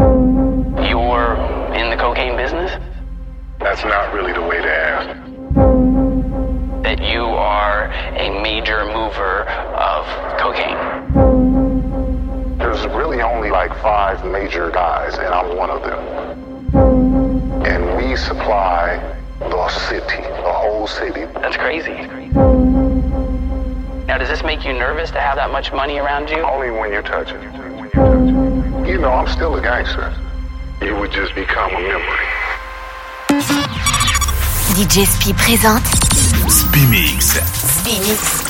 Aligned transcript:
You're 0.00 1.36
in 1.74 1.90
the 1.90 1.96
cocaine 1.98 2.34
business? 2.34 2.72
That's 3.58 3.84
not 3.84 4.14
really 4.14 4.32
the 4.32 4.40
way 4.40 4.56
to 4.56 4.70
ask. 4.70 5.08
That 6.82 7.02
you 7.02 7.22
are 7.24 7.92
a 8.16 8.40
major 8.42 8.86
mover 8.86 9.42
of 9.42 10.06
cocaine? 10.38 10.78
There's 12.56 12.86
really 12.86 13.20
only 13.20 13.50
like 13.50 13.76
five 13.82 14.24
major 14.24 14.70
guys, 14.70 15.18
and 15.18 15.26
I'm 15.26 15.54
one 15.54 15.68
of 15.68 15.82
them. 15.82 16.02
And 17.66 17.96
we 17.98 18.16
supply 18.16 18.96
the 19.38 19.68
city, 19.68 20.22
the 20.22 20.52
whole 20.52 20.86
city. 20.86 21.26
That's 21.34 21.58
crazy. 21.58 22.08
Now, 24.06 24.16
does 24.16 24.28
this 24.28 24.42
make 24.42 24.64
you 24.64 24.72
nervous 24.72 25.10
to 25.10 25.20
have 25.20 25.36
that 25.36 25.50
much 25.52 25.72
money 25.72 25.98
around 25.98 26.30
you? 26.30 26.38
Only 26.38 26.70
when 26.70 26.90
you 26.90 27.02
touch 27.02 27.32
it. 27.32 28.49
You 28.90 28.98
know, 28.98 29.12
I'm 29.12 29.28
still 29.28 29.54
a 29.54 29.62
gangster. 29.62 30.12
You 30.82 30.96
would 30.96 31.12
just 31.12 31.32
become 31.36 31.70
a 31.70 31.80
memory. 31.80 32.26
DJ 34.74 35.06
Spi 35.06 35.32
présente 35.32 35.86
Spimix. 36.48 37.38
Spimix. 37.54 38.49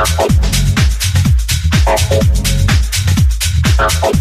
Apple. 0.00 0.30
Apple. 1.86 2.22
Apple. 3.78 4.19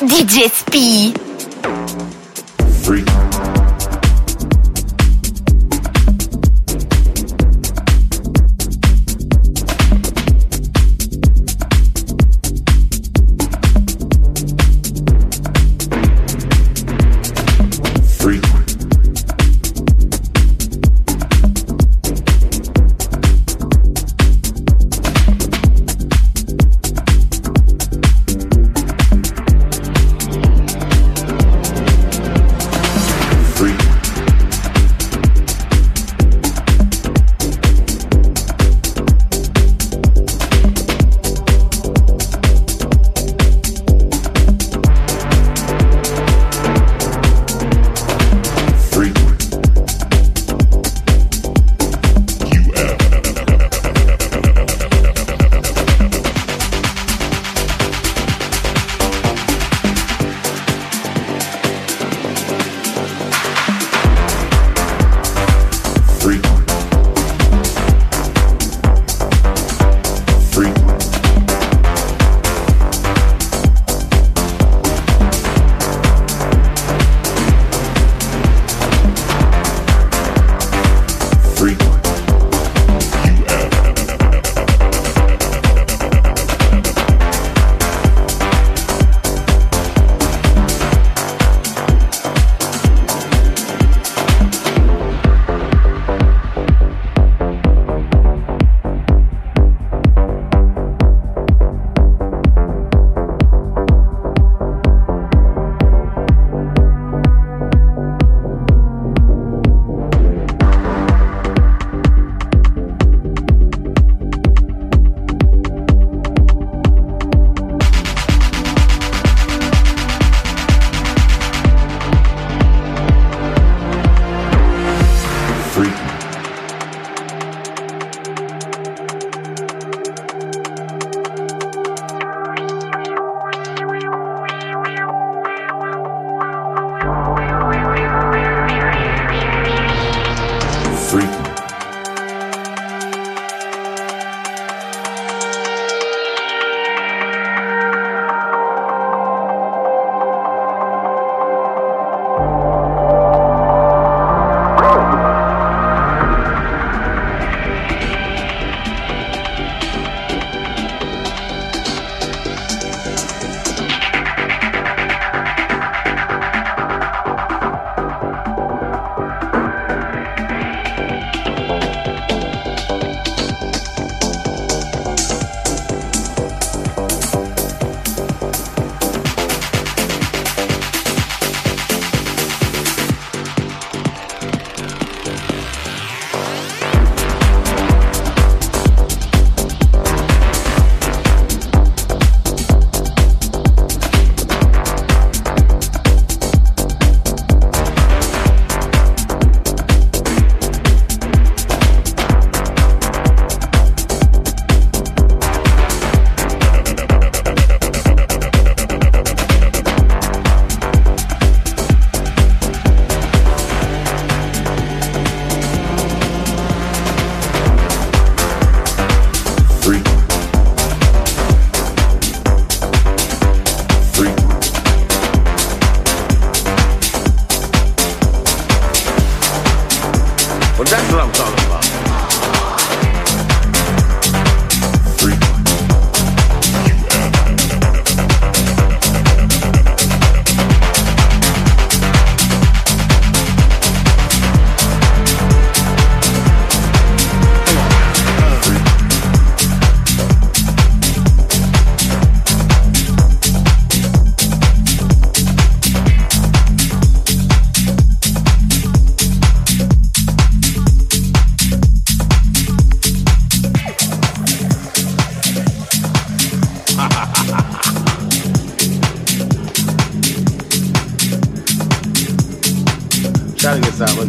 DJ 0.00 0.48
Speed. 0.48 1.18
Freak. 2.84 3.27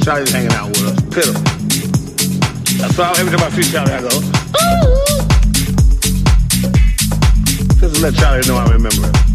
Charlie's 0.09 0.31
hanging 0.31 0.51
out 0.53 0.69
with 0.69 0.85
us. 0.85 0.99
Pitiful. 1.13 1.43
That's 2.79 2.97
why 2.97 3.13
every 3.19 3.37
time 3.37 3.45
I 3.45 3.49
see 3.51 3.61
Charlie, 3.71 3.93
I 3.93 4.01
go, 4.01 4.07
Ooh. 4.07 4.99
Just 7.79 8.01
let 8.01 8.15
Charlie 8.15 8.47
know 8.47 8.55
I 8.55 8.65
remember. 8.71 9.28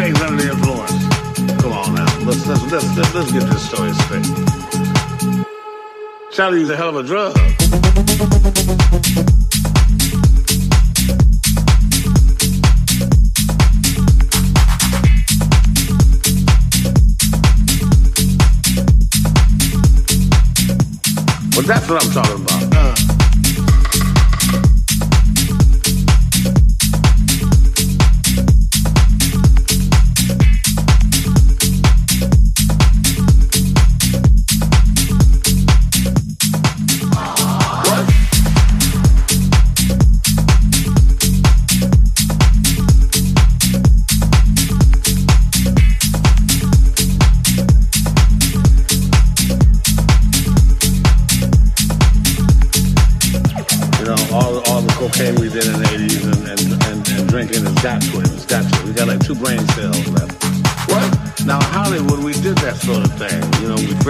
Things 0.00 0.20
under 0.22 0.42
the 0.42 0.50
influence. 0.50 1.62
Come 1.62 1.72
on 1.72 1.94
now. 1.94 2.18
Let's, 2.24 2.46
let's, 2.46 2.72
let's, 2.72 2.96
let's, 2.96 3.14
let's 3.14 3.32
get 3.32 3.42
this 3.42 3.68
story 3.68 3.92
straight. 4.04 4.24
Charlie's 6.32 6.70
a 6.70 6.76
hell 6.76 6.88
of 6.88 6.96
a 6.96 7.02
drug. 7.02 7.34
Well, 21.54 21.66
that's 21.66 21.88
what 21.88 22.02
I'm 22.02 22.12
talking 22.12 22.42
about. 22.42 22.69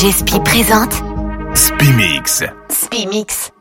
DJ 0.00 0.12
Spi 0.12 0.40
présente 0.40 0.94
Spimix. 1.54 2.42
Spimix. 2.70 3.52